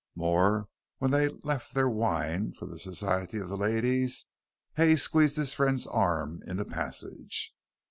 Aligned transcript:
More, 0.15 0.67
when 0.97 1.11
they 1.11 1.27
left 1.29 1.75
their 1.75 1.87
wine 1.87 2.53
for 2.53 2.65
the 2.65 2.79
society 2.79 3.37
of 3.37 3.49
the 3.49 3.55
ladies, 3.55 4.25
Hay 4.73 4.95
squeezed 4.95 5.37
his 5.37 5.53
friend's 5.53 5.85
arm 5.85 6.41
in 6.47 6.57
the 6.57 6.65
passage. 6.65 7.53